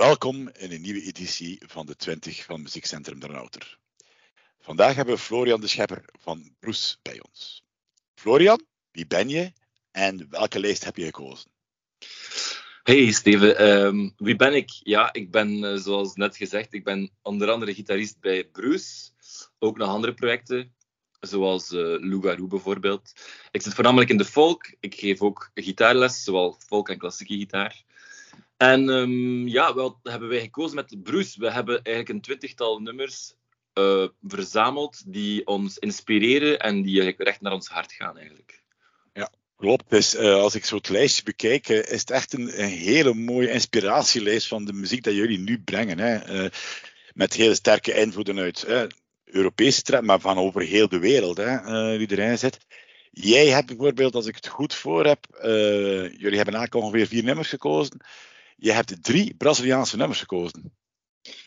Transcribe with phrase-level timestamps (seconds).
[0.00, 3.78] Welkom in een nieuwe editie van de 20 van Muziekcentrum Dernouter.
[4.60, 7.64] Vandaag hebben we Florian de Schepper van Broes bij ons.
[8.14, 9.52] Florian, wie ben je
[9.90, 11.50] en welke lijst heb je gekozen?
[12.82, 14.70] Hey Steven, ehm, wie ben ik?
[14.82, 19.10] Ja, ik ben eh, zoals net gezegd, ik ben onder andere gitarist bij Bruce.
[19.58, 20.74] Ook nog andere projecten,
[21.20, 23.12] zoals uh, Lugaroo bijvoorbeeld.
[23.50, 24.74] Ik zit voornamelijk in de folk.
[24.80, 27.84] Ik geef ook gitaarles, zowel folk en klassieke gitaar.
[28.60, 31.40] En um, ja, wat hebben wij gekozen met Bruce?
[31.40, 33.34] We hebben eigenlijk een twintigtal nummers
[33.74, 38.62] uh, verzameld die ons inspireren en die eigenlijk recht naar ons hart gaan eigenlijk.
[39.12, 39.90] Ja, klopt.
[39.90, 43.50] Dus uh, als ik zo het lijstje bekijk, uh, is het echt een, hele mooie
[43.50, 45.98] inspiratielijst van de muziek dat jullie nu brengen.
[45.98, 46.48] Hè?
[47.14, 48.66] met hele sterke invloeden uit
[49.24, 52.58] Europese trend, maar van over heel de wereld, hè, die erin zit.
[53.10, 55.26] Jij hebt bijvoorbeeld, als ik het goed voor heb,
[56.18, 58.00] jullie hebben eigenlijk ongeveer vier nummers gekozen.
[58.60, 60.72] Je hebt drie Braziliaanse nummers gekozen.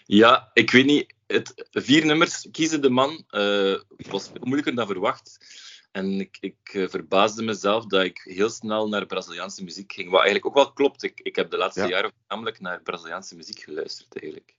[0.06, 1.14] Ja, ik weet niet.
[1.28, 5.38] Het, vier nummers kiezen de man uh, was veel moeilijker dan verwacht.
[5.92, 10.10] En ik, ik uh, verbaasde mezelf dat ik heel snel naar Braziliaanse muziek ging.
[10.10, 11.04] Wat eigenlijk ook wel klopt.
[11.04, 11.88] Ik, ik heb de laatste ja.
[11.88, 14.56] jaren namelijk naar Braziliaanse muziek geluisterd eigenlijk.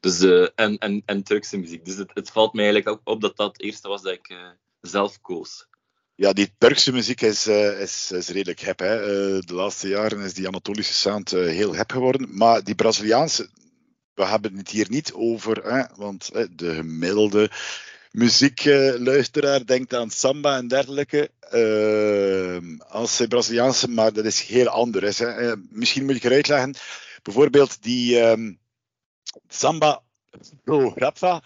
[0.00, 1.84] Dus, uh, en, en, en Turkse muziek.
[1.84, 4.56] Dus het, het, valt mij eigenlijk ook op dat dat het eerste was dat ik
[4.80, 5.66] zelf koos.
[6.18, 8.78] Ja, die Turkse muziek is, uh, is, is, redelijk hip.
[8.78, 8.94] Hè.
[9.00, 12.36] Uh, de laatste jaren is die Anatolische sound uh, heel hip geworden.
[12.36, 13.48] Maar die Braziliaanse,
[14.14, 17.50] we hebben het hier niet over, hè, want de gemiddelde
[18.10, 21.30] muziekluisteraar denkt aan samba en dergelijke.
[22.88, 25.18] als Braziliaanse, maar dat is heel anders.
[25.18, 25.56] Hè.
[25.56, 26.74] misschien moet ik eruit leggen.
[27.22, 28.58] Bijvoorbeeld die um,
[29.48, 30.02] samba
[30.66, 31.42] Oh, Rafa.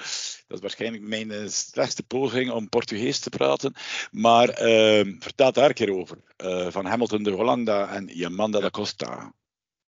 [0.53, 3.75] Dat is waarschijnlijk mijn uh, slechtste poging om Portugees te praten.
[4.11, 6.19] Maar uh, vertel daar een keer over.
[6.45, 9.34] Uh, van Hamilton de Hollanda en Yamanda da Costa.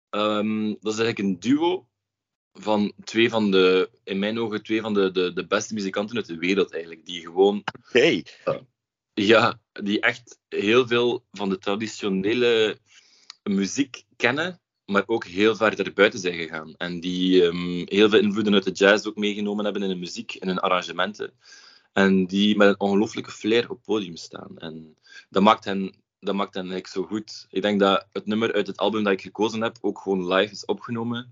[0.10, 1.88] Um, dat is eigenlijk een duo
[2.54, 6.26] van twee van de, in mijn ogen, twee van de, de, de beste muzikanten uit
[6.26, 7.06] de wereld eigenlijk.
[7.06, 7.64] Die gewoon...
[7.82, 8.26] Hey.
[9.14, 12.78] ja, die echt heel veel van de traditionele
[13.44, 16.74] muziek kennen maar ook heel ver daarbuiten zijn gegaan.
[16.78, 20.36] En die um, heel veel invloeden uit de jazz ook meegenomen hebben in de muziek,
[20.36, 21.34] in hun arrangementen.
[21.94, 24.58] En die met een ongelooflijke flair op het podium staan.
[24.58, 24.98] En
[25.30, 27.48] dat maakt hen, dat maakt hen eigenlijk zo goed.
[27.50, 30.52] Ik denk dat het nummer uit het album dat ik gekozen heb ook gewoon live
[30.52, 31.32] is opgenomen.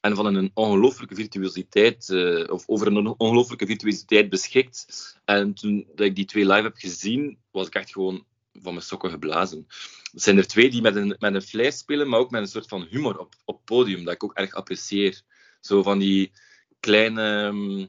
[0.00, 4.86] En van een ongelooflijke virtuositeit, uh, of over een ongelooflijke virtuositeit beschikt.
[5.24, 8.84] En toen dat ik die twee live heb gezien, was ik echt gewoon van mijn
[8.84, 9.66] sokken geblazen.
[10.12, 12.68] Er zijn er twee die met een, met een spelen, maar ook met een soort
[12.68, 15.22] van humor op, op podium, dat ik ook erg apprecieer.
[15.60, 16.32] Zo van die
[16.80, 17.88] kleine, mm,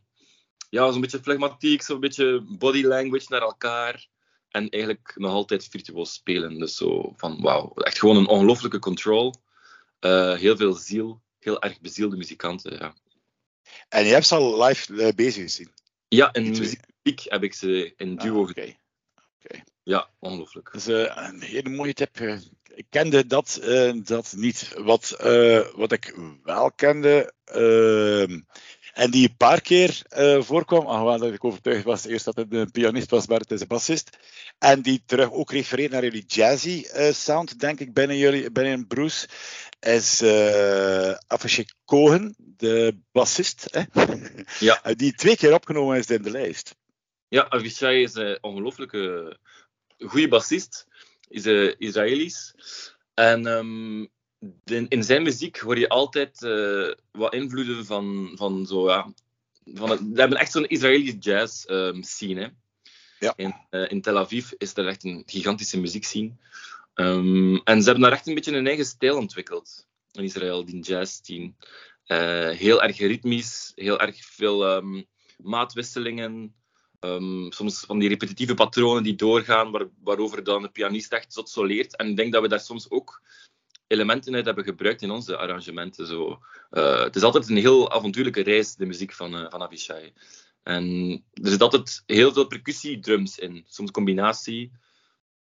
[0.69, 4.07] ja, zo'n beetje flegmatiek, zo'n beetje body language naar elkaar.
[4.49, 6.59] En eigenlijk nog altijd virtuoos spelen.
[6.59, 9.33] Dus zo van, wauw, echt gewoon een ongelooflijke control.
[9.99, 12.95] Uh, heel veel ziel, heel erg bezielde muzikanten, ja.
[13.89, 15.71] En je hebt ze al live uh, bezig gezien?
[16.07, 18.79] Ja, in muziek heb ik ze in duo ah, okay.
[19.43, 19.63] Okay.
[19.83, 20.69] Ja, ongelooflijk.
[20.71, 22.19] Dat is uh, een hele mooie tip.
[22.75, 24.73] Ik kende dat, uh, dat niet.
[24.77, 27.33] Wat, uh, wat ik wel kende,
[28.93, 30.01] en die een paar keer
[30.39, 33.61] voorkwam, alhoewel dat ik overtuigd was eerst dat het een pianist was, maar het is
[33.61, 34.17] een bassist.
[34.59, 39.27] En die terug ook refereert naar jullie jazzy sound, denk ik, binnen, jullie, binnen Bruce,
[39.79, 41.13] is uh,
[41.85, 43.67] Cohen, de bassist.
[43.71, 43.81] Hè?
[44.59, 44.81] Ja.
[44.95, 46.75] die twee keer opgenomen is in de lijst.
[47.27, 49.37] Ja, Avishai is een ongelooflijke
[50.07, 50.87] goede bassist,
[51.29, 52.53] is uh, Israëlisch.
[53.13, 54.09] En um,
[54.63, 59.13] de, in zijn muziek hoor je altijd uh, wat invloeden van, van zo, ja.
[59.73, 62.41] Van het, we hebben echt zo'n Israëlische jazz um, scene.
[62.41, 62.47] Hè.
[63.19, 63.33] Ja.
[63.35, 66.31] In, uh, in, Tel Aviv is er echt een gigantische muziekscene.
[66.95, 70.81] Um, en ze hebben daar echt een beetje een eigen stijl ontwikkeld in Israël, die
[70.81, 71.53] jazz scene.
[72.55, 74.83] heel erg ritmisch, heel erg veel
[75.37, 76.55] maatwisselingen.
[77.05, 81.49] Um, soms van die repetitieve patronen die doorgaan, waar, waarover dan de pianist echt zot
[81.49, 81.95] soleert.
[81.95, 83.21] En ik denk dat we daar soms ook
[83.87, 86.07] elementen uit hebben gebruikt in onze arrangementen.
[86.07, 86.39] Zo.
[86.71, 90.13] Uh, het is altijd een heel avontuurlijke reis, de muziek van, uh, van Avishai.
[90.63, 94.71] En er zit altijd heel veel percussiedrums in, soms combinatie.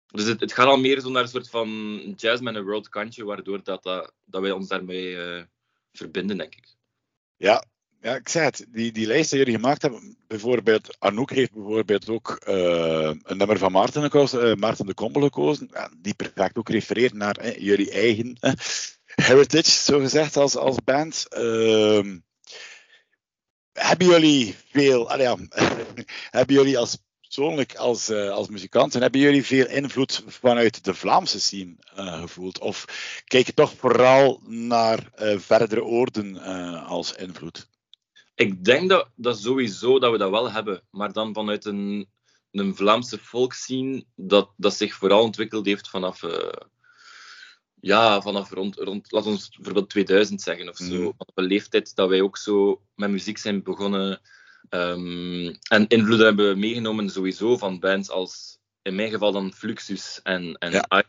[0.07, 3.25] Dus het, gaat al meer zo naar een soort van jazz met een world kantje,
[3.25, 5.43] waardoor dat, dat, wij ons daarmee uh,
[5.93, 6.75] verbinden, denk ik.
[7.37, 7.65] Ja,
[8.01, 12.09] ja, ik zei het, die, die lijst die jullie gemaakt hebben, bijvoorbeeld, Anouk heeft bijvoorbeeld
[12.09, 16.57] ook uh, een nummer van Maarten gekozen, uh, Maarten de Kombel gekozen, ja, die perfect
[16.57, 18.37] ook refereert naar eh, jullie eigen
[19.15, 21.27] heritage, zo gezegd, als, als band.
[23.73, 25.37] hebben jullie veel, ja,
[26.39, 31.41] hebben jullie als persoonlijk als, uh, als muzikanten, hebben jullie veel invloed vanuit de Vlaamse
[31.41, 32.59] scene gevoeld?
[32.59, 32.85] Of
[33.25, 36.39] kijk je toch vooral naar verdere oorden
[36.87, 37.69] als invloed?
[38.41, 42.09] Ik denk dat, dat sowieso dat we dat wel hebben, maar dan vanuit een,
[42.51, 46.23] een Vlaamse volksscene dat, dat zich vooral ontwikkeld heeft vanaf
[47.81, 51.01] ja, vanaf rond, rond, laat ons bijvoorbeeld 2000 zeggen of zo.
[51.01, 51.13] Mm.
[51.17, 54.21] Op een leeftijd dat wij ook zo met muziek zijn begonnen.
[54.71, 60.55] Um, en invloeden hebben meegenomen sowieso van bands als, in mijn geval dan Fluxus en,
[60.55, 61.05] en ja.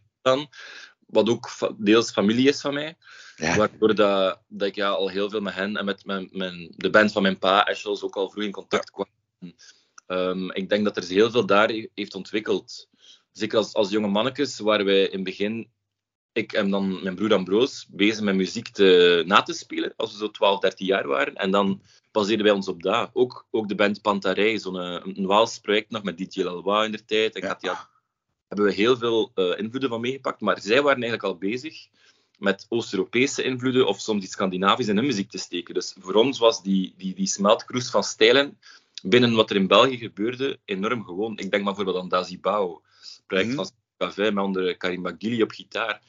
[1.12, 2.96] Wat ook deels familie is van mij.
[3.36, 3.56] Ja.
[3.56, 6.90] Waardoor dat, dat ik ja, al heel veel met hen en met mijn, mijn, de
[6.90, 9.08] band van mijn pa, Ashels, ook al vroeg in contact kwam.
[10.08, 12.90] Um, ik denk dat er heel veel daar heeft ontwikkeld.
[13.32, 15.70] Zeker als, als jonge mannetjes, waar wij in het begin
[16.34, 20.18] ik en dan mijn broer Ambroos bezig met muziek te, na te spelen, als we
[20.18, 21.36] zo 12, 13 jaar waren.
[21.36, 21.82] En dan
[22.12, 23.10] baseerden wij ons op dat.
[23.14, 27.06] Ook, ook de band Pantarij, zo'n eh, Waals project nog met DJ Lalois in de
[27.06, 27.36] tijd.
[27.36, 27.90] En ja.
[28.52, 30.42] Hebben we heel veel uh, invloeden van meegepakt.
[30.42, 31.88] Maar zij waren eigenlijk al bezig
[32.38, 35.74] met Oost-Europese invloeden of soms iets Scandinavisch in hun muziek te steken.
[35.74, 38.58] Dus voor ons was die, die, die smeltkroes van stijlen
[39.04, 41.38] binnen wat er in België gebeurde enorm gewoon.
[41.38, 42.82] Ik denk bijvoorbeeld aan Dazibao,
[43.28, 43.56] project mm.
[43.56, 46.02] van Café met onder Karim Bagili op gitaar.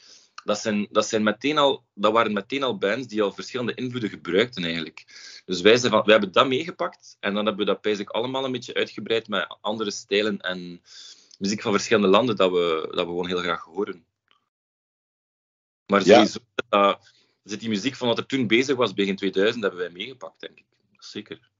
[0.45, 4.11] Dat, zijn, dat, zijn meteen al, dat waren meteen al bands die al verschillende invloeden
[4.11, 5.05] gebruikten eigenlijk.
[5.45, 8.45] Dus wij, zijn van, wij hebben dat meegepakt en dan hebben we dat eigenlijk allemaal
[8.45, 10.83] een beetje uitgebreid met andere stijlen en
[11.43, 14.05] muziek van verschillende landen dat we, dat we gewoon heel graag horen.
[15.87, 16.39] Maar sowieso
[17.43, 20.59] zit die muziek van wat er toen bezig was, begin 2000, hebben wij meegepakt, denk
[20.59, 20.65] ik.
[20.99, 21.51] Zeker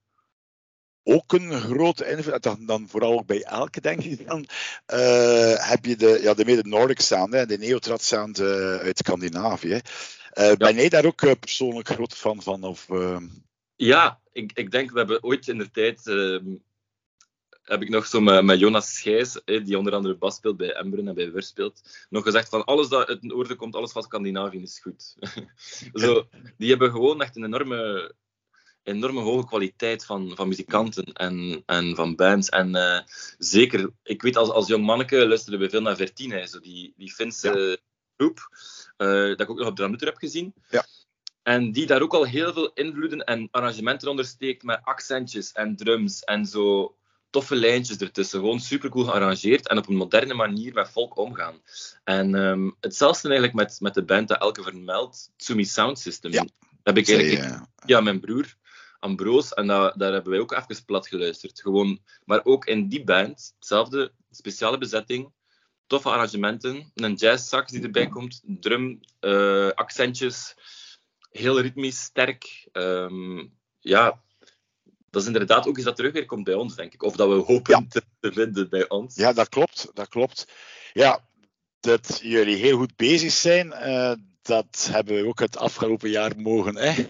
[1.05, 4.47] ook een grote invloed, dan, dan vooral ook bij elke, denk ik dan,
[4.95, 8.99] uh, heb je de, ja, de mede Nordic sound, hè, de neotrad sound uh, uit
[8.99, 9.81] Scandinavië.
[10.39, 10.57] Uh, ja.
[10.57, 12.65] Ben jij daar ook persoonlijk groot fan van?
[12.65, 12.89] Of,
[13.77, 16.55] Ja, ik, ik denk, we hebben ooit in de tijd, ehm,
[17.63, 21.09] heb ik nog zo met, met Jonas Schijs, die onder andere bas speelt bij Embren
[21.09, 24.03] en bij Wur speelt, nog gezegd van alles dat uit het noorden komt, alles van
[24.03, 25.17] Scandinavië is goed.
[26.03, 28.15] zo, die hebben gewoon echt een enorme
[28.83, 32.49] enorme hoge kwaliteit van, van muzikanten en, en van bands.
[32.49, 33.01] En uh,
[33.39, 37.13] zeker, ik weet als, als jong manneke luisterde we veel naar Vertine, zo die, die
[37.13, 37.81] Finse
[38.17, 38.49] groep,
[38.99, 40.55] uh, dat ik ook nog op Dramutter heb gezien.
[40.71, 40.87] Ja.
[41.43, 46.21] En die daar ook al heel veel invloeden en arrangementen ondersteekt met accentjes en drums
[46.21, 46.97] en zo
[47.33, 48.39] toffe lijntjes ertussen.
[48.39, 51.55] Gewoon supercool gearrangeerd en op een moderne manier met volk omgaan.
[52.05, 56.33] En um, hetzelfde eigenlijk met, met de band dat Elke vermeldt, Tsumi Sound System.
[56.33, 56.47] Ja.
[56.83, 58.57] heb ik eigenlijk, ja, mijn broer
[58.99, 59.55] Ambroos.
[59.55, 61.61] En dat, daar hebben wij ook even plat geluisterd.
[61.61, 65.33] Gewoon, maar ook in die band, hetzelfde, speciale bezetting,
[65.87, 70.55] toffe arrangementen, een jazz sax die erbij komt, drum, uh, accentjes,
[71.31, 72.69] heel ritmisch, sterk.
[72.73, 74.23] Um, ja,
[75.13, 77.03] dat is inderdaad ook iets dat terug weer komt bij ons, denk ik.
[77.03, 79.15] Of dat we hopen te, vinden bij ons.
[79.15, 79.91] Ja, dat klopt.
[79.95, 80.45] Dat klopt.
[80.93, 81.25] Ja,
[81.81, 84.13] dat jullie heel goed bezig zijn, uh,
[84.43, 87.07] dat hebben we ook het afgelopen jaar mogen hè,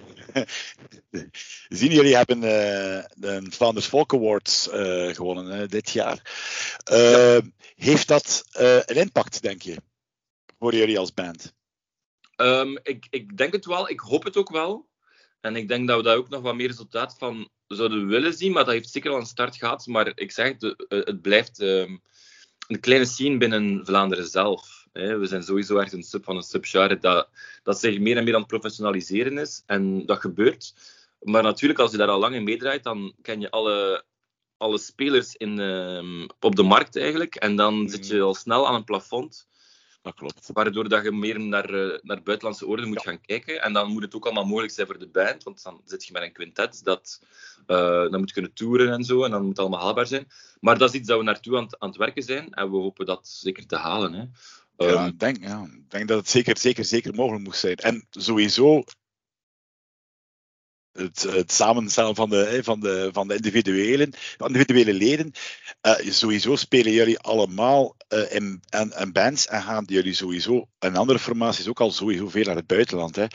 [1.69, 1.93] zien.
[1.93, 6.20] Jullie hebben uh, de Founders Folk Awards uh, gewonnen dit jaar.
[7.76, 9.76] Heeft dat een impact, denk je,
[10.58, 11.54] voor jullie als band?
[12.37, 13.90] Um, ik, ik denk het wel.
[13.90, 14.88] Ik hoop het ook wel.
[15.40, 18.53] En ik denk dat we daar ook nog wat meer resultaat van zouden willen zien.
[18.53, 19.87] Maar dat heeft zeker al een start gehad.
[19.87, 22.03] Maar ik zeg, het, het blijft um,
[22.67, 24.87] een kleine scene binnen Vlaanderen zelf.
[24.93, 27.29] We zijn sowieso echt een sub van een subgenre dat,
[27.63, 29.63] dat zich meer en meer aan het professionaliseren is.
[29.67, 30.75] En dat gebeurt.
[31.21, 34.05] Maar natuurlijk, als je daar al lang in meedraait, dan ken je alle,
[34.57, 37.35] alle spelers in, uh, op de markt eigenlijk.
[37.35, 37.88] En dan mm.
[37.88, 39.47] zit je al snel aan een plafond.
[40.02, 40.50] Dat klopt.
[40.52, 43.62] Waardoor dat je meer naar, uh, naar buitenlandse orde moet gaan kijken.
[43.62, 45.42] En dan moet het ook allemaal mogelijk zijn voor de band.
[45.42, 47.21] Want dan zit je met een quintet dat
[47.66, 47.76] uh,
[48.11, 49.25] dan moet kunnen toeren en zo.
[49.25, 50.26] En dan moet het allemaal haalbaar zijn.
[50.61, 52.52] Maar dat is iets dat we naartoe aan, aan het werken zijn.
[52.52, 54.12] En we hopen dat zeker te halen.
[54.12, 54.25] Hè.
[54.87, 57.76] Ja, ehm, ik denk, ja, ik denk dat het zeker, zeker, zeker mogelijk moet zijn.
[57.76, 58.85] En sowieso
[60.92, 64.12] het, het samenstellen van de, van de, van de individuele,
[64.46, 65.32] individuele leden.
[65.82, 70.96] Uh, sowieso spelen jullie allemaal uh, in, in, in, bands en gaan jullie sowieso in
[70.96, 73.16] andere formaties ook al sowieso veel naar het buitenland.
[73.16, 73.26] Hè.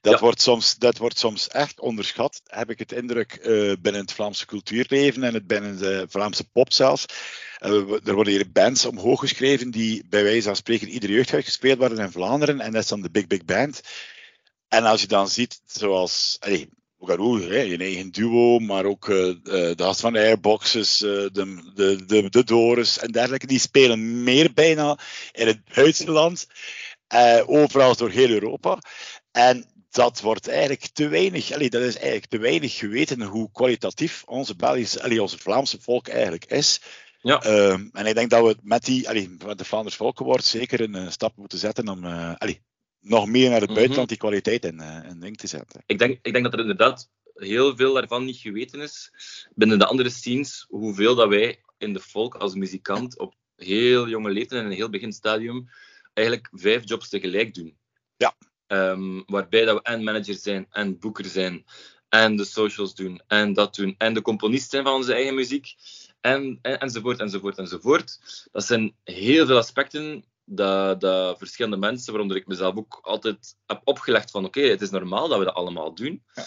[0.00, 4.12] Dat, wordt soms, dat wordt soms echt onderschat, heb ik het indruk, uh, binnen het
[4.12, 7.04] Vlaamse cultuurleven en het binnen de Vlaamse pop zelfs.
[7.60, 11.78] Uh, er worden hier bands omhoog geschreven die bij wijze van spreken iedere jeugdhuis gespeeld
[11.78, 12.60] worden in Vlaanderen.
[12.60, 13.80] En dat is dan de Big Big Band.
[14.68, 16.36] En als je dan ziet, zoals
[17.02, 21.30] Ogaroo, je eigen duo, maar ook uh, de gast van Airboxes, de,
[21.74, 24.98] de, de, de Doris en dergelijke, die spelen meer bijna
[25.32, 26.46] in het buitenland.
[27.46, 28.78] overal door heel Europa.
[29.32, 34.22] En dat wordt eigenlijk te weinig, allee, dat is eigenlijk te weinig geweten hoe kwalitatief
[34.26, 36.80] onze Belgische, allee, onze Vlaamse volk eigenlijk is.
[37.20, 37.42] Ja.
[37.42, 40.96] Ehm, en ik denk dat we met die, allee, met de Vlaanders Volkenwoord zeker een
[40.96, 42.62] uh, stap moeten zetten om uh, allee,
[43.02, 43.74] nog meer naar het Mhm.
[43.74, 45.82] buitenland die kwaliteit in, uh, in te zetten.
[45.86, 49.10] Ik denk, ik denk dat er inderdaad heel veel daarvan niet geweten is
[49.54, 54.30] binnen de andere scenes, hoeveel dat wij in de folk als muzikant op heel jonge
[54.30, 55.68] leeftijd en in een heel beginstadium
[56.12, 57.76] eigenlijk vijf jobs tegelijk doen.
[58.16, 58.34] Ja.
[58.66, 61.64] Um, waarbij dat we en manager zijn, en boeker zijn,
[62.08, 65.74] en de socials doen, en dat doen, en de componist zijn van onze eigen muziek,
[66.20, 68.18] en, en, enzovoort, enzovoort, enzovoort.
[68.52, 73.80] Dat zijn heel veel aspecten dat, dat verschillende mensen, waaronder ik mezelf ook altijd heb
[73.84, 76.44] opgelegd van oké, okay, het is normaal dat we dat allemaal doen, ja.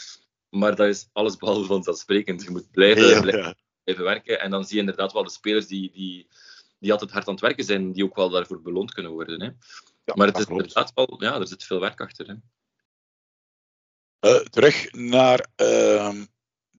[0.49, 2.43] maar dat is alles behalve vanzelfsprekend.
[2.43, 3.55] Je moet blijven, Ja, blijven, ja.
[3.83, 6.27] blijven werken, en dan zie je inderdaad wel de spelers die, die,
[6.79, 9.41] die altijd hard aan het werken zijn, die ook wel daarvoor beloond kunnen worden.
[9.41, 9.49] Hè.
[10.03, 10.61] Ja, maar het is klopt.
[10.61, 12.27] inderdaad wel, ja, er zit veel werk achter.
[12.27, 12.35] Hè.
[14.19, 16.25] Eh, terug naar ehm,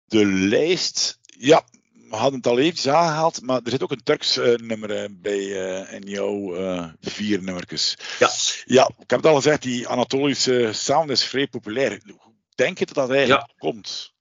[0.04, 1.20] de lijst.
[1.38, 1.64] Ja,
[2.08, 5.08] we hadden het al eventjes aangehaald, maar er zit ook een Turks eh, nummer eh,
[5.10, 6.54] bij eh, in jouw
[7.00, 7.96] vier nummertjes.
[8.18, 8.30] Ja.
[8.64, 12.00] ja, ik heb het al gezegd, die Anatolische sound is vrij populair.
[12.04, 14.14] Hoe denk je dat dat eigenlijk komt?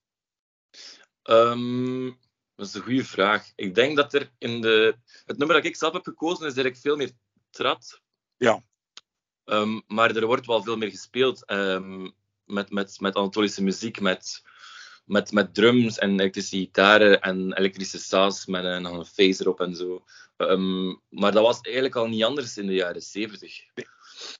[1.23, 2.05] Ehm,
[2.55, 3.51] dat is een goede vraag.
[3.55, 4.95] Ik denk dat er in de...
[5.25, 7.11] Het nummer dat ik zelf heb gekozen is eigenlijk veel meer
[7.49, 8.01] trad.
[8.37, 8.63] Ja.
[9.45, 12.09] Ehm, maar er wordt wel veel meer gespeeld ehm,
[12.45, 14.43] met, met, met Anatolische muziek, met,
[15.05, 19.59] met, met drums en elektrische gitaren en elektrische saas met een, nog een face erop
[19.59, 20.03] en zo.
[20.37, 23.53] Ehm, maar dat was eigenlijk al niet anders in de jaren zeventig.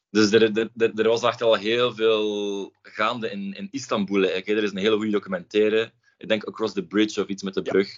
[0.09, 4.23] Dus er, er, er, was echt al heel veel gaande in, in Istanbul.
[4.23, 4.47] Eigenlijk.
[4.47, 5.91] Er is een hele goede documentaire.
[6.17, 7.89] Ik denk Across the Bridge of iets met de brug.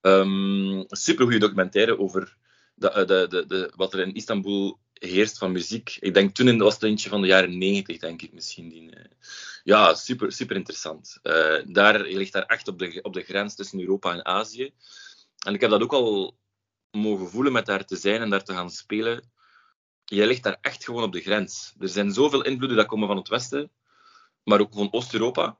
[0.00, 2.36] Um, super goede documentaire over
[2.74, 5.96] de, de, de, wat er in Istanbul heerst van muziek.
[6.00, 8.68] Ik denk toen in, was het eentje van de jaren 90, denk ik misschien.
[8.68, 9.04] Die, uh,
[9.64, 11.18] ja, super, super interessant.
[11.22, 14.72] Uh, daar, je ligt daar echt op de, op de grens tussen Europa en Azië.
[15.38, 16.38] En ik heb dat ook al
[16.90, 19.30] mogen voelen met daar te zijn en daar te gaan spelen.
[20.04, 21.74] Je ligt daar echt gewoon op de grens.
[21.78, 23.70] Er zijn zoveel invloeden dat komen van het Westen,
[24.44, 25.58] maar ook van Oost-Europa.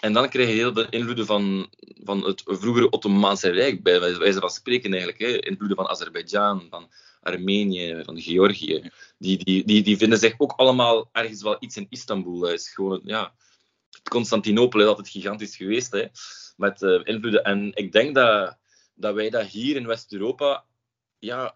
[0.00, 1.70] En dan krijg je heel veel invloeden van,
[2.04, 5.20] van het vroegere Ottomaanse Rijk, bij wijze van spreken eigenlijk.
[5.20, 5.44] Hè.
[5.46, 8.90] Invloeden van Azerbeidzjan, van Armenië, van Georgië.
[9.18, 12.48] Die, die, die, die vinden zich ook allemaal ergens wel iets in Istanbul.
[12.48, 13.34] Is gewoon, ja,
[14.10, 16.06] Constantinopel is altijd gigantisch geweest, hè,
[16.56, 17.44] met uh, invloeden.
[17.44, 18.58] En ik denk dat,
[18.94, 20.64] dat wij dat hier in West-Europa,
[21.18, 21.54] ja,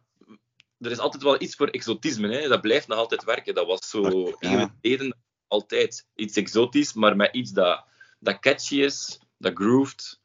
[0.78, 2.28] er is altijd wel iets voor exotisme.
[2.28, 2.49] Hè.
[2.49, 3.54] Dat blijft nog altijd werken.
[3.54, 4.75] Dat was zo Ja.
[4.80, 5.16] eeuwen
[5.49, 7.85] altijd iets exotisch, maar met iets dat,
[8.18, 10.21] dat catchy is, dat grooved.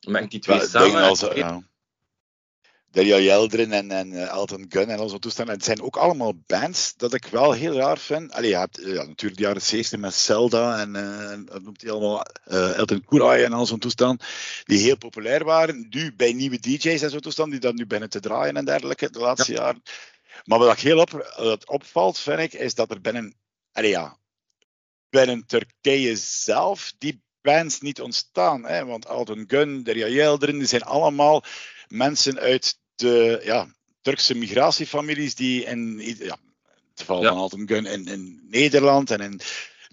[0.00, 0.88] Mengt die twee Ja, samen.
[0.88, 1.62] dingen als, ja.
[2.90, 5.54] Delia Yeldrin en, en uh, Elton Gunn en al zo'n toestanden.
[5.54, 8.32] Het zijn ook allemaal bands dat ik wel heel raar vind.
[8.32, 11.82] Allee, je hebt uh, ja, natuurlijk de jaren 70 met Zelda en uh, dat noemt
[11.82, 14.24] hij allemaal uh, Elton Kurai en al zo'n toestand.
[14.64, 15.86] Die heel populair waren.
[15.90, 19.10] Nu bij nieuwe DJ's en zo'n toestand, die dat nu beginnen te draaien en dergelijke
[19.10, 19.58] de laatste ja.
[19.60, 19.82] jaren.
[20.44, 23.34] Maar wat ik heel op, wat opvalt, vind ik, is dat er binnen,
[23.72, 24.18] allee, ja,
[25.10, 28.64] binnen Turkije zelf die bands niet ontstaan.
[28.64, 28.84] Hè?
[28.84, 31.44] Want Elton Gunn, Delia Yeldrin, die zijn allemaal
[31.88, 33.66] mensen uit de ja,
[34.00, 36.36] Turkse migratiefamilies die in, ja,
[36.90, 39.40] het geval van Alton Gun in, in Nederland en in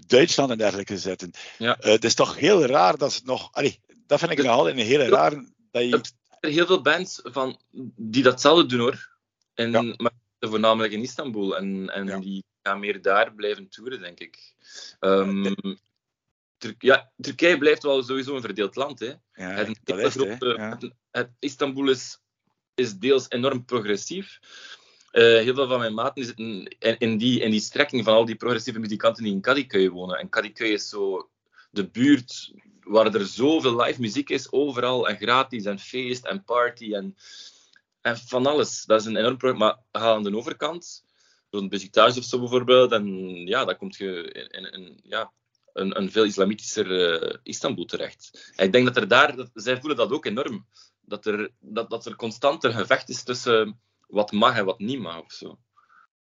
[0.07, 1.31] Duitsland en dergelijke zitten.
[1.57, 1.77] Ja.
[1.79, 3.49] Eh, het is toch heel raar dat ze het nog.
[3.51, 5.31] Allee, dat vind ik nog altijd een hele raar.
[5.71, 6.01] Dat je,
[6.39, 7.59] Er heel veel bands van,
[7.95, 9.09] die datzelfde doen hoor.
[9.53, 9.81] En, Ja.
[9.81, 11.57] Maar voornamelijk in Istanbul.
[11.57, 12.19] En, en Ja.
[12.19, 14.53] die gaan meer daar blijven toeren, denk ik.
[14.99, 15.53] Ehm,
[16.57, 18.99] Tur- ja, Turkije blijft wel sowieso een verdeeld land.
[18.99, 19.05] Hè.
[19.33, 22.19] ja, Het, is grote- het- Istanbul is,
[22.77, 24.39] is deels enorm progressief.
[25.11, 26.67] Eh, heel veel van mijn maten zitten
[26.99, 30.19] in, die, in die strekking van al die progressieve muzikanten die in Kadıköy wonen.
[30.19, 31.29] En Kadıköy is zo
[31.71, 32.51] de buurt
[32.83, 37.15] waar er zoveel live muziek is, overal en gratis en feest en party en,
[38.01, 38.83] en van alles.
[38.85, 39.59] Dat is een enorm probleem.
[39.59, 41.03] Maar ga aan de overkant,
[41.49, 43.05] rond Besiktas of zo bijvoorbeeld, en
[43.47, 44.31] ja, dan kom je
[44.71, 45.31] in- ja,
[45.73, 48.51] een, een veel islamitischer eh, Istanbul terecht.
[48.55, 50.65] En ik denk dat er daar, dat, zij voelen dat ook enorm,
[51.07, 54.99] dat er, dat, dat er constant een gevecht is tussen wat mag en wat niet
[54.99, 55.59] mag of zo.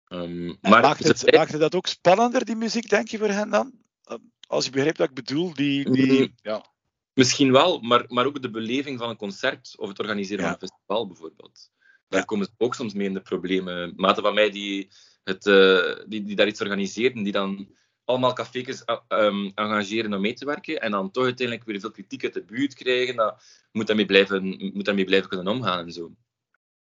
[0.07, 3.49] Ehm, maar maakt, het, maakt het dat ook spannender, die muziek, denk je, voor hen
[3.49, 3.71] dan?
[4.03, 4.15] Eh,
[4.47, 5.89] Als je begrijpt wat ik bedoel, die.
[5.91, 6.33] die Mm.
[6.41, 6.65] ja.
[7.13, 10.51] Misschien wel, maar, maar ook de beleving van een concert of het organiseren Ja.
[10.51, 11.71] van een festival bijvoorbeeld.
[12.07, 12.25] Daar Ja.
[12.25, 13.93] komen ze ook soms mee in de problemen.
[13.95, 14.89] Maten van mij die,
[15.23, 20.33] het, eh, die, die daar iets organiseren, die dan allemaal cafés um, engageren om mee
[20.33, 23.87] te werken en dan toch uiteindelijk weer veel kritiek uit de buurt krijgen, dat moet
[23.87, 26.11] daarmee blijven, moet daarmee blijven kunnen omgaan en zo.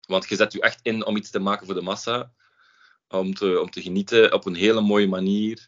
[0.08, 2.32] Want je zet je echt in om iets te maken voor de massa,
[3.08, 5.68] om te, om te genieten op een hele mooie manier,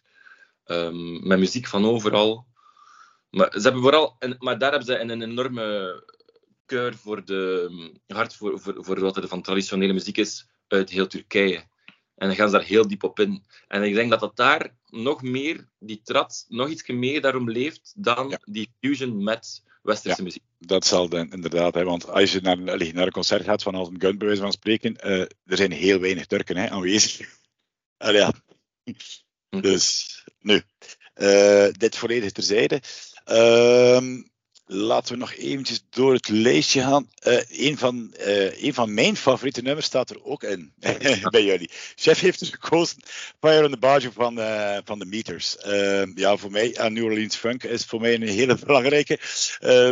[0.63, 2.47] ehm, met muziek van overal.
[3.29, 6.03] Maar, ze hebben vooral, maar daar hebben ze een, enorme
[6.67, 11.07] voorkeur voor de, hard voor, voor, voor wat er van traditionele muziek is uit heel
[11.07, 11.63] Turkije.
[12.15, 13.43] En dan gaan ze daar heel diep op in.
[13.67, 17.93] En ik denk dat dat daar nog meer, die trad, nog iets meer daarom leeft
[17.95, 20.43] dan die fusion met westerse muziek.
[20.57, 24.01] Dat zal dan inderdaad, hè, want als je naar, naar een concert gaat van Alton
[24.01, 27.27] Gun, bij wijze van spreken, uh, er zijn heel weinig Turken hè, aanwezig.
[27.97, 28.33] Allee, ja.
[29.49, 29.61] Hm.
[29.61, 30.61] Dus, nu,
[31.15, 32.81] uh, dit volledig terzijde.
[33.25, 34.21] Uh,
[34.67, 37.09] Laten we nog eventjes door het lijstje gaan.
[37.27, 40.73] Uh, een, van, uh, een van mijn favoriete nummers staat er ook in
[41.29, 41.69] bij jullie.
[41.95, 42.97] Chef heeft dus gekozen
[43.39, 45.55] Fire on the Barge van, uh, van de Meters.
[46.15, 49.19] ja, voor mij, en New Orleans Funk is voor mij een hele belangrijke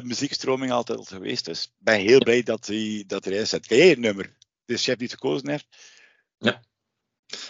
[0.04, 1.46] muziekstroming altijd geweest.
[1.46, 3.68] Dus ik ben heel blij dat hij dat erin zit.
[3.68, 4.36] Ken jij het nummer?
[4.66, 5.68] De chef die het gekozen heeft?
[6.38, 6.64] Ja.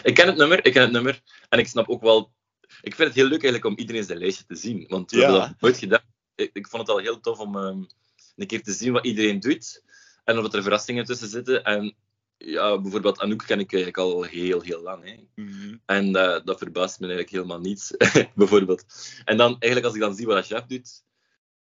[0.02, 1.20] Ik ken het nummer, ik ken het nummer.
[1.48, 2.32] En ik snap ook wel...
[2.80, 4.84] Ik vind het heel leuk eigenlijk om iedereen zijn lijstje te zien.
[4.88, 7.86] Want we hebben dat nooit gedaan ik, ik, vond het al heel tof om um,
[8.36, 9.82] een keer te zien wat iedereen doet.
[10.24, 11.64] En of er verrassingen tussen zitten.
[11.64, 11.94] En
[12.36, 15.04] ja, bijvoorbeeld Anouk ken ik eigenlijk al heel, heel lang.
[15.04, 15.42] Hè.
[15.42, 15.80] Mm-hmm.
[15.86, 17.96] En uh, dat verbaast me eigenlijk helemaal niets,
[18.34, 18.84] bijvoorbeeld.
[19.24, 21.02] En dan, eigenlijk als ik dan zie wat chef doet,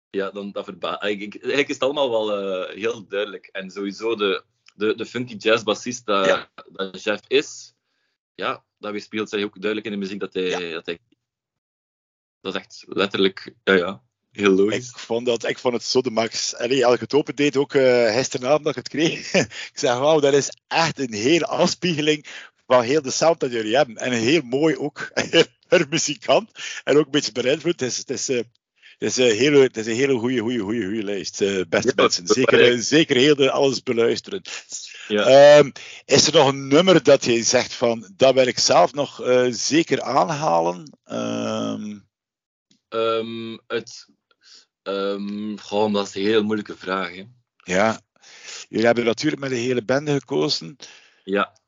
[0.10, 3.46] ja, dan dat verbaast eigenlijk, eigenlijk is het allemaal wel uh, heel duidelijk.
[3.46, 4.44] En sowieso de,
[4.76, 6.52] de, de funky jazz bassist dat, ja.
[6.72, 7.74] dat chef is,
[8.36, 10.74] ja, dat weerspiegelt zich ook duidelijk in de muziek dat hij, ja.
[10.74, 11.00] dat hij
[12.42, 14.90] dat is echt letterlijk, ja, ja, Heel logisch.
[14.90, 16.56] Ik vond, dat, ik vond het zo de max.
[16.56, 19.34] Allee, als ik het open deed, ook uh, gisteravond dat ik het kreeg.
[19.72, 22.26] ik zeg, wauw, dat is echt een hele afspiegeling
[22.68, 23.96] van heel de sound dat jullie hebben.
[23.96, 25.12] En heel mooi ook
[25.68, 26.52] per muzikant.
[26.84, 27.80] En ook een beetje beïnvloed.
[27.80, 30.60] Het is, het is, uh, het is, een hele, het is een hele goede, goede,
[30.60, 31.42] goede, goede lijst.
[31.42, 32.28] Uh, beste ja, mensen.
[32.28, 34.42] Zeker, zeker heel de, alles beluisteren.
[35.08, 35.58] Ja.
[35.58, 35.72] Um,
[36.06, 40.02] is er nog een nummer dat je zegt van, dat wil ik zelf nog zeker
[40.02, 40.98] aanhalen?
[41.12, 42.10] Um,
[42.90, 44.08] um, het
[44.84, 47.16] Um, goh, dat is een heel moeilijke vraag.
[47.16, 47.26] Hè.
[47.56, 48.02] Ja,
[48.70, 50.76] jullie hebben natuurlijk met de hele bende gekozen.
[51.24, 51.60] Ja.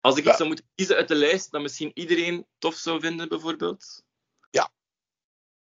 [0.00, 3.28] Als ik iets zou moeten kiezen uit de lijst dat misschien iedereen tof zou vinden,
[3.28, 4.02] bijvoorbeeld.
[4.50, 4.70] Ja.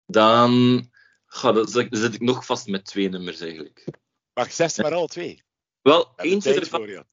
[0.06, 0.90] Dan,
[1.26, 3.86] ga, dan zit ik nog vast met twee nummers eigenlijk.
[4.34, 5.44] Maar zes maar al twee.
[5.82, 7.06] Wel, eentje ervan,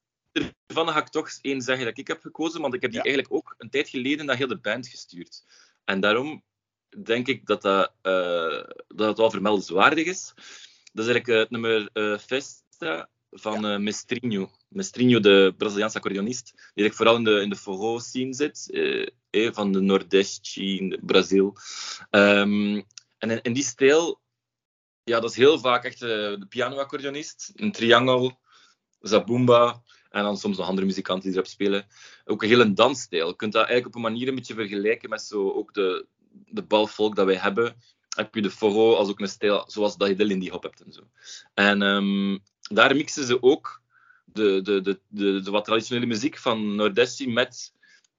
[0.65, 3.33] ervan ga ik toch één zeggen dat ik heb gekozen, want ik heb die eigenlijk
[3.33, 5.43] ook een tijd geleden naar heel de band gestuurd.
[5.83, 6.43] En daarom
[7.03, 10.33] denk ik dat dat, uh, dat het wel vermeldenswaardig is.
[10.93, 13.77] Dat is eigenlijk uh, het nummer uh, Festa van ja.
[13.77, 14.51] Mestrinho.
[14.67, 18.69] Mestrinho, de Braziliaanse accordeonist, die eigenlijk vooral in de, in de forró-scene zit,
[19.29, 21.57] eh, van de Nordeste in Brazil.
[22.11, 22.85] Um,
[23.17, 24.19] en in, in, die stijl,
[25.03, 28.39] ja, dat is heel vaak echt de piano-accordeonist, een triangel,
[28.99, 31.87] zabumba, en dan soms nog andere muzikanten die erop spelen.
[32.25, 33.27] Ook een hele dansstijl.
[33.27, 36.07] Je kunt dat eigenlijk op een manier een beetje vergelijken met zo ook de,
[36.45, 37.75] de balvolk dat wij hebben,
[38.15, 40.81] heb je de forro als ook een stijl zoals dat je de Lindy Hop hebt
[40.81, 41.01] en zo.
[41.53, 43.81] En um, daar mixen ze ook
[44.25, 44.99] de, de, de,
[45.41, 47.73] de, wat traditionele muziek van Nordesti met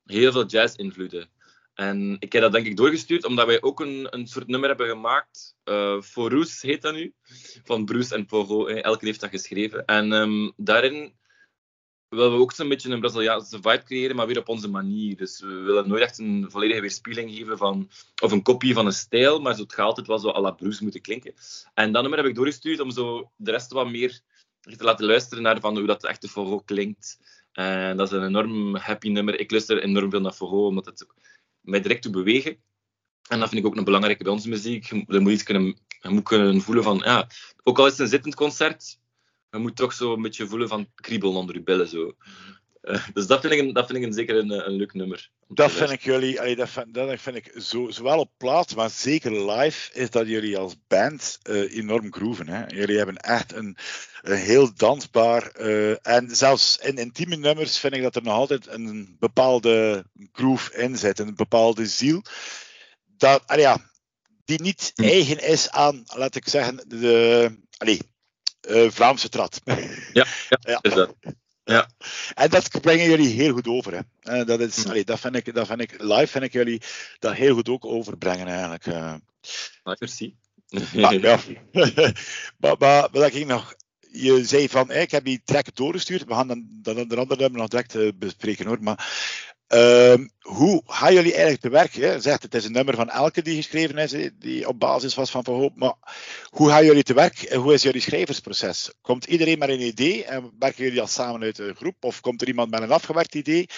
[0.04, 1.31] heel veel jazz-invloeden.
[1.74, 4.88] En ik heb dat denk ik doorgestuurd, omdat wij ook een, een soort nummer hebben
[4.88, 5.57] gemaakt.
[5.64, 7.14] Uh, Forus heet dat nu.
[7.64, 8.66] Van Bruce en Pogo.
[8.66, 9.85] Elke heeft dat geschreven.
[9.85, 11.14] En um, daarin
[12.08, 15.16] willen we ook zo'n beetje een Braziliaanse vibe creëren, maar weer op onze manier.
[15.16, 17.90] Dus we willen nooit echt een volledige weerspiegeling geven van,
[18.22, 20.82] of een kopie van een stijl, maar het gaat altijd wel zo à la Bruce
[20.82, 21.34] moeten klinken.
[21.74, 24.20] En dat nummer heb ik doorgestuurd om zo de rest wat meer
[24.60, 27.18] te laten luisteren naar van hoe dat echt de Forro klinkt.
[27.52, 29.40] En dat is een enorm happy nummer.
[29.40, 31.06] Ik luister enorm veel naar Forro, omdat het
[31.60, 32.56] mij direct doet bewegen.
[33.28, 34.84] En dat vind ik ook een belangrijke bij onze muziek.
[34.84, 37.28] Je moet iets kunnen, moet kunnen voelen van, ja,
[37.62, 38.98] ook al is het een zittend concert,
[39.50, 41.88] je moet toch zo een beetje voelen van kriebel onder je billen.
[41.88, 42.14] Zo.
[42.82, 45.30] Uh, dus dat vind ik, een, dat vind ik een, zeker een, een leuk nummer.
[45.48, 48.90] Dat vind ik jullie, allee, dat, vind, dat vind ik zo, zowel op plaats, maar
[48.90, 52.48] zeker live, is dat jullie als band uh, enorm grooven.
[52.48, 52.66] Hè?
[52.66, 53.76] Jullie hebben echt een,
[54.22, 58.66] een heel dansbaar, uh, en zelfs in intieme nummers vind ik dat er nog altijd
[58.66, 62.22] een bepaalde groove in zit, een bepaalde ziel.
[63.16, 63.90] Dat, allee, ja,
[64.44, 65.02] die niet hm.
[65.02, 68.00] eigen is aan, laat ik zeggen, de, allee,
[68.88, 69.60] Vlaamse trad.
[70.12, 70.26] Ja,
[70.60, 71.14] ja, Is dat.
[71.68, 71.88] Ja.
[72.34, 73.92] En dat brengen jullie heel goed over.
[73.92, 74.38] Hè.
[74.40, 76.82] Uh, dat, is, allee, dat, vind ik, dat vind ik, live vind ik jullie
[77.18, 78.86] dat heel goed ook overbrengen eigenlijk.
[78.86, 79.14] Uh.
[79.98, 80.34] merci.
[80.94, 81.38] maar, ja.
[82.60, 83.74] maar, maar wat ik nog
[84.10, 86.24] je zei van, ik heb die track doorgestuurd.
[86.24, 88.78] We gaan dan, dan de andere nog direct bespreken hoor.
[88.80, 89.08] Maar
[89.68, 91.92] Ehm, hoe gaan jullie eigenlijk te werk?
[91.92, 95.31] Je zegt het is een nummer van elke die geschreven is, die op basis was
[95.31, 95.76] van Verhoop.
[95.76, 95.94] Maar
[96.50, 97.52] hoe gaan jullie te werk?
[97.54, 98.92] Hoe is jullie schrijversproces?
[99.00, 101.96] Komt iedereen met een idee en werken jullie al samen uit een groep?
[102.00, 103.68] Of komt er iemand met een afgewerkt idee?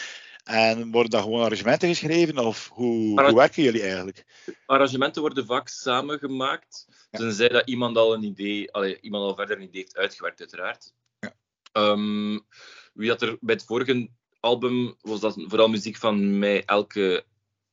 [0.45, 2.39] En worden daar gewoon arrangementen geschreven?
[2.39, 4.25] Of hoe, hoe werken jullie eigenlijk?
[4.67, 6.87] Arrangementen worden vaak samengemaakt.
[7.11, 7.19] Ja.
[7.19, 10.93] Tenzij dat iemand al een idee, allee, iemand al verder een idee heeft uitgewerkt, uiteraard.
[11.19, 11.35] Ja.
[11.73, 12.47] Um,
[12.93, 17.25] wie had er bij het vorige album was dat vooral muziek van mij, Elke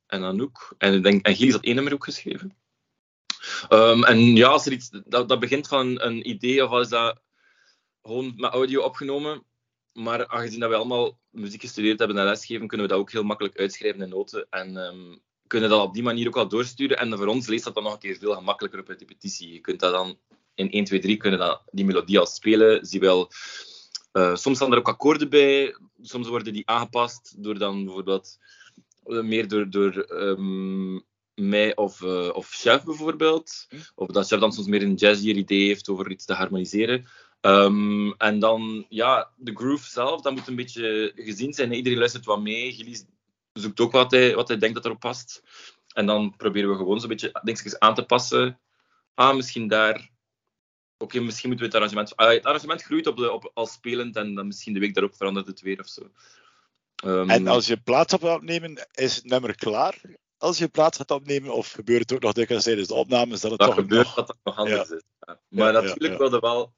[0.08, 0.76] en Anouk.
[0.78, 2.58] En ik denk, en Gilles had één nummer ook geschreven.
[3.70, 7.20] Um, en ja, als er iets, dat, dat begint van een idee of is dat
[8.02, 9.44] gewoon met audio opgenomen.
[9.94, 13.24] Maar aangezien dat we allemaal muziek gestudeerd hebben en lesgeven, kunnen we dat ook heel
[13.24, 14.48] makkelijk uitschrijven in noten.
[14.50, 16.98] En um, kunnen dat op die manier ook al doorsturen.
[16.98, 19.54] En voor ons leest dat dan nog een keer veel gemakkelijker op repetitie.
[19.54, 20.18] Je kunt dat dan
[20.56, 22.86] in 1, 2, 3 kunnen dat, die melodie al spelen.
[22.86, 23.32] Zie wel,
[24.18, 25.76] uh, soms staan er ook akkoorden bij.
[26.02, 28.38] Soms worden die aangepast door dan bijvoorbeeld
[29.06, 31.04] uh, meer door, door um,
[31.34, 33.66] mij of, uh, of Chef bijvoorbeeld.
[33.70, 33.76] Hm.
[33.96, 37.06] Of dat Chef dan soms meer een jazzier idee heeft over iets te harmoniseren.
[37.42, 41.74] Um, en dan, ja, de groove zelf, dat moet een beetje gezien zijn.
[41.74, 42.74] Iedereen luistert wat mee.
[42.74, 43.06] Gilles
[43.54, 45.44] zoekt ook wat hij, wat hij denkt dat erop past.
[45.94, 48.60] En dan proberen we gewoon zo'n beetje dingetjes aan te passen.
[49.14, 50.10] Ah, misschien daar.
[50.98, 52.16] Oké, misschien moeten we het arrangement.
[52.16, 55.16] Ah, het arrangement groeit op de, op, als spelend en dan misschien de week daarop
[55.16, 56.12] verandert het weer of zo.
[57.06, 60.02] Um, en als je plaats op opnemen, is het nummer klaar?
[60.38, 63.52] Als je plaats gaat opnemen, of gebeurt het ook nog dikwijls tijdens de opnames dat
[63.52, 64.16] het dat toch gebeurt nog...
[64.16, 65.04] dat het nog anders is.
[65.20, 65.40] Ja.
[65.50, 66.74] Maar ja, natuurlijk wilde wel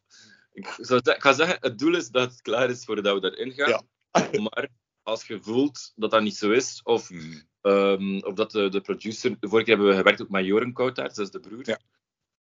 [0.59, 3.51] ik, zou, ik ga zeggen, het doel is dat het klaar is voordat we daarin
[3.51, 3.87] gaan.
[4.51, 4.67] Maar
[5.03, 7.43] als je voelt dat dat niet zo is, of, hmm.
[7.61, 9.29] um, of dat de, de producer...
[9.39, 11.79] De vorige keer hebben we gewerkt ook met Joren Koutaert, dat is de broer.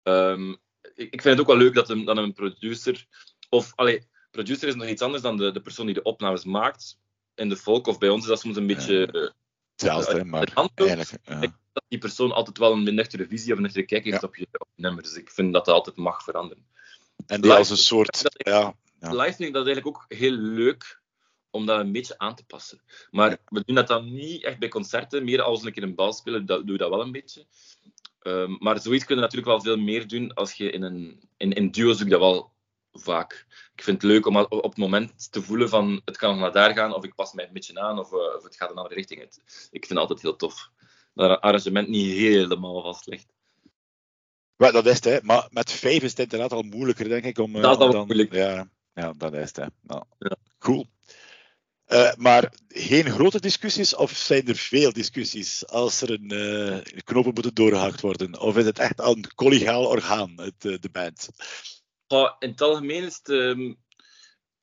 [0.03, 0.57] Um,
[0.95, 3.05] ik, vind het ook wel leuk dat een, dat een producer...
[3.49, 6.99] Of, allee, producer is nog iets anders dan de, de persoon die de opnames maakt.
[7.35, 9.09] In de folk of bij ons is dat soms een beetje...
[9.11, 9.33] Ja.
[9.71, 11.19] Hetzelfde, uh, maar eigenlijk...
[11.23, 11.39] Ja.
[11.73, 14.47] Dat die persoon altijd wel een nuchtere visie of een nuchtere kijk heeft op, je,
[14.51, 15.09] op je nummers.
[15.09, 16.65] Dus ik vind dat dat altijd mag veranderen.
[17.25, 18.21] En die als een soort.
[18.33, 19.09] ja, ja.
[19.09, 21.01] Live vind ik dat eigenlijk ook heel leuk
[21.49, 22.81] om dat een beetje aan te passen.
[23.11, 25.23] Maar we doen dat dan niet echt bij concerten.
[25.23, 27.45] Meer als een keer een bal spelen, dat, doe je dat wel een beetje.
[28.23, 31.53] Um, maar zoiets kun je natuurlijk wel veel meer doen als je in een in,
[31.53, 32.51] in duo zoekt dat wel
[32.91, 33.45] vaak.
[33.75, 36.51] Ik vind het leuk om op het moment te voelen van het kan nog naar
[36.51, 38.77] daar gaan, of ik pas mij een beetje aan, of, uh, of het gaat een
[38.77, 39.41] andere richting uit.
[39.71, 40.69] Ik vind het altijd heel tof.
[41.13, 43.33] Dat een arrangement niet helemaal vast ligt.
[44.55, 45.17] Maar dat is het, hè.
[45.21, 47.37] Maar met vijf is het inderdaad al moeilijker, denk ik.
[47.37, 48.33] Om, dat is dan, moeilijk.
[48.33, 49.65] Ja, ja, dat is het, hè.
[49.81, 50.35] Nou, ja.
[50.59, 50.87] Cool.
[51.87, 57.33] Uh, maar geen grote discussies, of zijn er veel discussies als er een uh, knopen
[57.33, 58.39] moeten doorgehakt worden?
[58.39, 61.29] Of is het echt een collegiaal orgaan, het, uh, de band?
[62.39, 63.27] In het algemeen is het.
[63.29, 63.81] Um,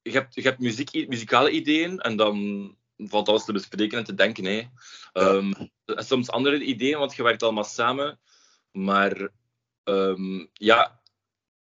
[0.02, 4.14] je hebt, je hebt muziek, muzikale ideeën en dan valt alles te bespreken en te
[4.14, 4.44] denken.
[4.44, 4.62] Hè.
[5.12, 6.02] Um, ja.
[6.02, 8.20] Soms andere ideeën, want je werkt allemaal samen.
[8.72, 9.28] Maar
[9.84, 11.00] um, ja,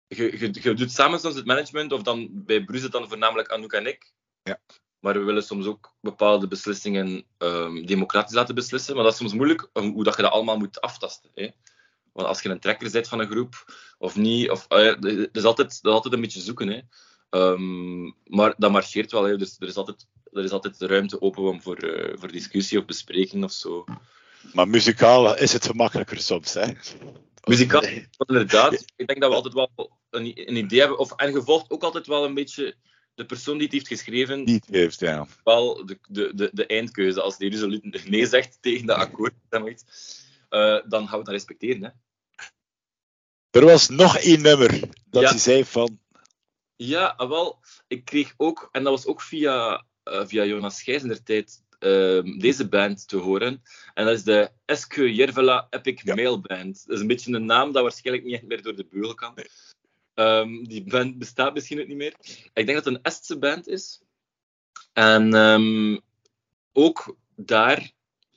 [0.07, 3.73] je, je, je, doet samen soms het management, of dan bij Bruce dan voornamelijk Anouk
[3.73, 4.13] en ik.
[4.43, 4.59] Ja.
[5.05, 8.95] Maar we willen soms ook bepaalde beslissingen um, democratisch laten beslissen.
[8.95, 11.29] Maar dat is soms moeilijk, hoe dat je dat allemaal moet aftasten.
[11.35, 11.49] Hè?
[12.13, 13.65] Want als je een trekker bent van een groep,
[13.97, 16.67] of niet, of, uh, er, is altijd, is altijd een beetje zoeken.
[16.67, 16.79] Hè?
[17.39, 19.23] Um, maar dat marcheert wel.
[19.23, 19.37] Hè?
[19.37, 23.43] Dus er is altijd, er is altijd ruimte open voor, uh, voor discussie of bespreking
[23.43, 23.83] of zo.
[24.53, 26.73] Maar muzikaal is het gemakkelijker soms, hè?
[27.43, 27.83] Muzikaal,
[28.17, 28.85] inderdaad.
[28.95, 29.69] Ik denk dat we altijd wel
[30.09, 30.97] een, een idee hebben.
[30.97, 32.75] Of, en gevolgd ook altijd wel een beetje
[33.15, 34.43] de persoon die het heeft geschreven.
[34.43, 35.27] Niet heeft, ja.
[35.43, 37.21] Wel de, de, de, de eindkeuze.
[37.21, 39.75] Als die resoluut nee zegt tegen dat akkoord, dan, uh,
[40.87, 41.83] dan gaan we dat respecteren.
[41.83, 41.89] Hè.
[43.59, 45.29] Er was nog één nummer dat ja.
[45.29, 45.99] hij zei van.
[46.75, 47.59] Ja, wel.
[47.87, 52.39] Ik kreeg ook, en dat was ook via, uh, via Jonas Gijs in tijd, uh,
[52.39, 53.61] deze band te horen.
[53.93, 56.15] En dat is de Eske Jervela Epic ja.
[56.15, 56.83] Mail Band.
[56.85, 59.31] Dat is een beetje een naam dat waarschijnlijk niet echt meer door de beugel kan.
[59.35, 59.47] Nee.
[60.15, 62.15] Um, die band bestaat misschien ook niet meer.
[62.53, 64.01] Ik denk dat het een Estse band is.
[64.93, 65.99] En um,
[66.73, 67.91] ook daar,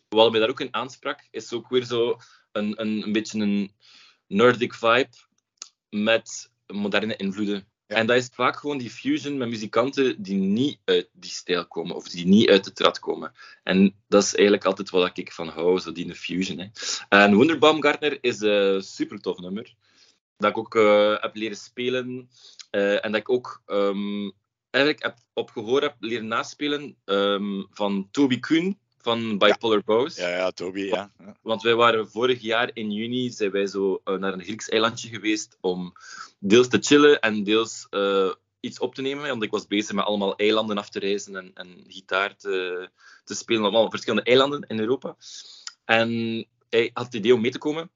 [0.09, 2.19] wat mij daar ook in aansprak, is ook weer zo
[2.53, 3.73] een, een, een beetje een
[4.27, 5.11] Nordic vibe
[5.91, 7.69] met moderne invloeden.
[7.87, 7.97] Ja.
[7.97, 11.97] En dat is vaak gewoon die fusion met muzikanten die niet uit die stijl komen,
[11.97, 13.33] of die niet uit de trad komen.
[13.63, 16.59] En dat is eigenlijk altijd wat ik van hou, zo die fusion.
[16.59, 16.67] Hè.
[17.09, 19.75] En Wunderbaumgartner is een super tof nummer.
[20.39, 22.31] Dat ik ook uh, heb leren spelen.
[22.71, 24.33] Uh, en dat ik ook um,
[24.71, 29.83] eigenlijk heb op gehoor heb leren naspelen um, van Toby Kuhn van Bipolar ja.
[29.85, 30.17] Bows.
[30.17, 31.13] Ja, ja, Toby, ja.
[31.43, 35.09] Want wij waren vorig jaar in juni zijn wij zo uh, naar een Grieks eilandje
[35.09, 35.93] geweest om
[36.39, 39.29] deels te chillen en deels uh, iets op te nemen.
[39.29, 42.89] Want ik was bezig met allemaal eilanden af te reizen en, en gitaar te,
[43.25, 45.17] te spelen op allemaal verschillende eilanden in Europa.
[45.85, 46.11] En
[46.69, 47.91] hij had het idee om mee te komen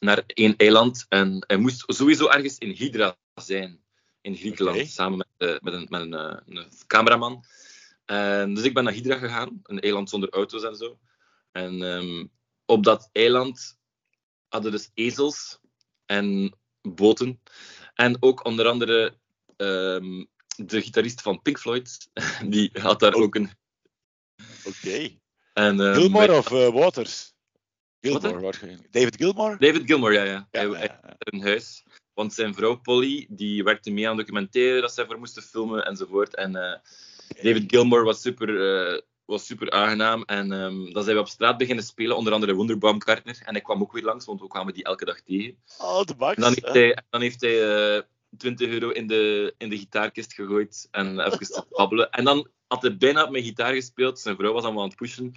[0.00, 1.06] naar één eiland.
[1.08, 3.80] En hij moest sowieso ergens in Hydra zijn,
[4.20, 4.88] in Griekenland, okay.
[4.88, 7.44] samen met, uh, met, een, met een, een cameraman.
[8.04, 10.98] En, dus ik ben naar Hydra gegaan, een eiland zonder auto's en zo.
[11.52, 12.26] En ehm,
[12.64, 13.78] op dat eiland
[14.48, 15.58] hadden dus ezels
[16.06, 17.40] en boten.
[17.94, 19.18] En ook onder andere
[19.56, 20.24] ehm,
[20.56, 22.08] de gitarist van Pink Floyd,
[22.46, 23.22] die had daar Oh.
[23.22, 23.50] ook een...
[24.64, 25.18] Oké.
[25.52, 27.32] Ehm, Gilmore wij- of eh, Waters?
[28.00, 28.92] Gilmore, waarschijnlijk.
[28.92, 29.56] David Gilmore?
[29.58, 30.48] David Gilmour, ja, ja.
[30.50, 31.84] Ja, hij, ja, een huis.
[32.14, 36.34] Want zijn vrouw Polly, die werkte mee aan documentaire dat zij voor moesten filmen enzovoort.
[36.34, 36.78] En eh,
[37.42, 40.22] David Gilmour was super, eh, was super aangenaam.
[40.22, 43.40] En ehm, dan zijn we op straat beginnen spelen, onder andere Wonderbaumgartner.
[43.44, 45.56] En hij kwam ook weer langs, want we kwamen die elke dag tegen.
[45.78, 46.34] Oh, de Max.
[46.36, 48.02] En dan heeft hij, dan heeft hij eh,
[48.36, 52.10] 20 euro in de, in de gitaarkist gegooid en even te babbelen.
[52.10, 54.18] En dan had hij bijna op mijn gitaar gespeeld.
[54.18, 55.34] Zijn vrouw was allemaal aan het pushen.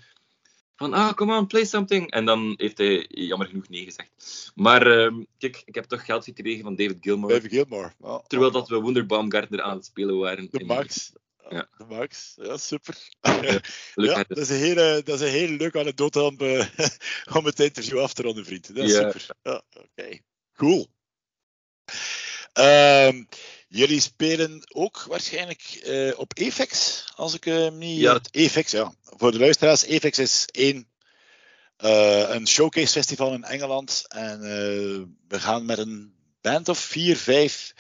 [0.81, 2.11] Van, ah, come on, play something.
[2.11, 4.51] En dan heeft hij jammer genoeg nee gezegd.
[4.55, 7.33] Maar ehm, kijk, ik heb toch geld gekregen van David Gilmour.
[7.33, 7.93] David Gilmore.
[7.99, 10.47] Oh, Terwijl oh, dat we Wonderbaumgartner aan het spelen waren.
[10.51, 11.11] De Max.
[11.49, 11.67] Ja.
[11.77, 12.33] De Max.
[12.41, 12.97] Ja, super.
[13.95, 16.67] Ja, dat is een hele, dat is een hele leuke anekdote om, eh,
[17.37, 18.75] om het interview af te ronden, vriend.
[18.75, 19.11] Dat is Ja.
[19.11, 19.35] super.
[19.43, 20.19] Ja, Oké,
[20.55, 20.87] cool.
[22.53, 23.23] Ehm,
[23.71, 27.99] jullie spelen ook waarschijnlijk eh, op EFEX, als ik hem niet...
[27.99, 28.13] Ja.
[28.13, 28.93] het EFEX, ja.
[29.03, 30.87] Voor de luisteraars, EFEX is één,
[31.77, 34.05] eh, een showcase festival in Engeland.
[34.07, 34.39] En
[35.27, 37.73] we gaan met een band of vier, vijf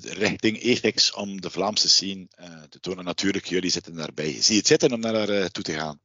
[0.00, 2.28] richting EFEX om de Vlaamse scene
[2.68, 3.04] te tonen.
[3.04, 4.42] Natuurlijk, jullie zitten daarbij.
[4.42, 6.00] Zie je het zitten om daar eh, toe te gaan?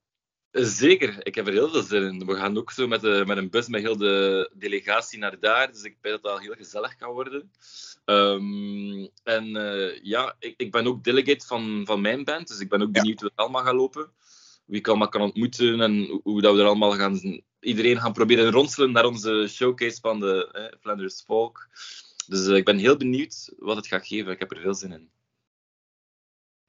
[0.51, 2.25] Zeker, ik heb er heel veel zin in.
[2.25, 5.71] We gaan ook zo met, de, met een bus met heel de delegatie naar daar.
[5.71, 7.51] Dus ik denk dat dat heel gezellig kan worden.
[8.09, 12.47] Ehm, en eh, ja, ik, ik ben ook delegate van, van mijn band.
[12.47, 13.01] Dus ik ben ook Ja.
[13.01, 14.11] benieuwd hoe het allemaal gaat lopen.
[14.65, 17.41] Wie ik allemaal kan ontmoeten en hoe, dat we er allemaal gaan...
[17.59, 21.69] Iedereen gaan proberen ronselen naar onze showcase van de eh, Flanders Folk.
[22.27, 24.31] Dus eh, ik ben heel benieuwd wat het gaat geven.
[24.31, 25.09] Ik heb er veel zin in.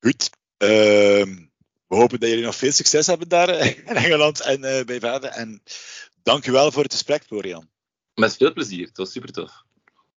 [0.00, 0.30] Goed.
[0.56, 1.36] Ehm,
[1.86, 5.30] we hopen dat jullie nog veel succes hebben daar eh, in Engeland en bij verder.
[5.30, 5.62] En
[6.22, 7.68] dank u wel voor het gesprek, Florian.
[8.14, 8.86] Met veel plezier.
[8.86, 9.68] Het was super tof.